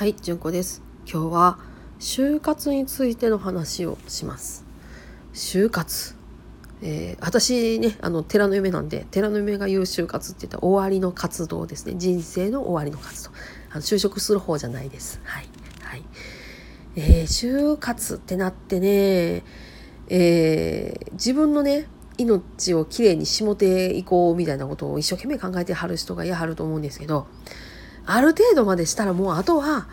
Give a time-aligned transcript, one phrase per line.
[0.00, 0.80] はい、じゅんこです。
[1.04, 1.58] 今日は
[1.98, 4.64] 就活についての話をします。
[5.34, 6.14] 就活。
[6.80, 11.96] えー私ね、あの、寺の夢なんで、寺の夢が言う就活って言ったら終わりの活動ですね。
[11.98, 13.30] 人生の終わりの活動。
[13.72, 15.20] あの就職する方じゃないです。
[15.22, 15.48] はい。
[15.82, 16.02] はい。
[16.96, 19.44] えー就活ってなってね、
[20.08, 27.26] えー自分のね、命をきれいにしもていこうみたいなことを一生懸命考えてはる人がいはると思うんですけど、
[28.12, 29.88] ある程度までしたらもうあとは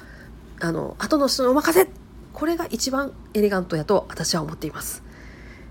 [0.59, 1.87] あの後の人にお任せ
[2.33, 5.03] これが一番エレガントやと私は思っています。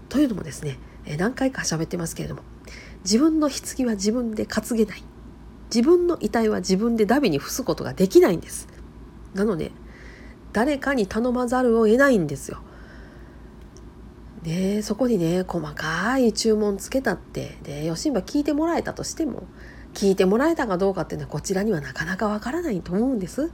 [0.08, 0.78] というのもですね
[1.18, 2.42] 何回か喋ってますけれども
[3.02, 5.02] 自分の棺は自分で担げない
[5.74, 8.68] 自分の遺体は自分でダビに伏すことができないんです。
[9.34, 9.72] なので
[10.52, 12.60] 誰かに頼まざるを得ないんですよ。
[14.42, 19.42] でそこにね細かい注文つけたってでよしんば聞いてもらえたとしても
[19.96, 23.50] 聞いてもらえたかどうかっていうのはこちらにはなかなかわからないと思うんです。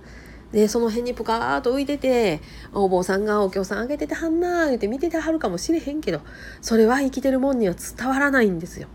[0.50, 2.40] でその辺にぷかーっと浮いてて
[2.74, 6.20] お坊さんがお経さんあげててはんなー言って見ててはるかもしれへんけど
[6.60, 8.88] それは生きてるもんには伝わらないんですよ。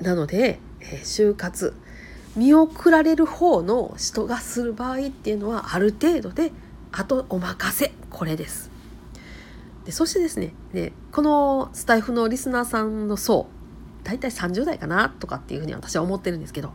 [0.00, 1.74] なので、えー就活
[2.34, 6.50] 見送られる方の人がする場合っていうのはある程度で
[6.92, 8.70] あとお任せこれです。
[9.84, 13.48] でそしてですねでこのスタイフのリスナーさんの層
[14.06, 16.72] 大体30代かなとかっていうふうに私は思ってるんですけど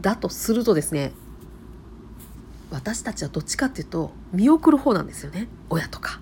[0.00, 1.12] だとするとですね
[2.70, 6.20] 私たちはどっちかっていうと見送る方なんですよね親とか。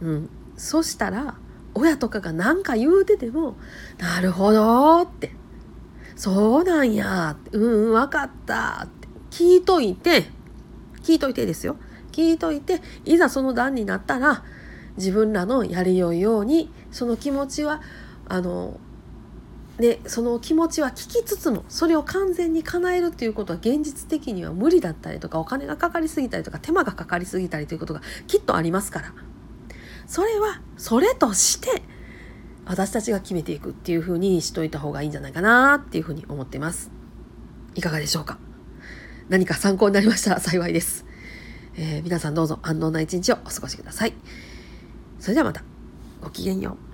[0.00, 1.36] うん、そしたら
[1.74, 3.56] 親とかが何か言うてても
[3.98, 5.34] 「なるほど」って
[6.14, 10.36] 「そうなんや」って「うんうん分かった」って聞いといて。
[11.06, 11.76] 聞いといてですよ。
[12.10, 14.42] 聞いといていざその段になったら
[14.96, 17.80] 自分らのやりよいようにその気持ちは
[18.28, 18.80] あの
[19.78, 29.12] でその気持ちは聞きつつもそれを完全に叶えるっていうことは現実的には無理だったりとかお金がかかりすぎたりとか手間がかかりすぎたりということがきっとありますから。
[30.06, 31.82] それはそれとして
[32.64, 36.90] 私たちが決めていくっていうふうにしといた方がいいんじゃないかなっていうふうに思っています。
[37.74, 38.38] いかがでしょうか。
[39.28, 41.04] 何か参考になりましたら 幸いです、
[41.74, 44.14] えー皆さんどうぞ安穏な一日をお過ごしください。
[45.18, 45.62] それではまた。
[46.20, 46.85] ごきげんよう。